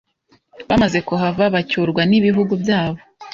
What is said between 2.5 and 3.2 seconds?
byabo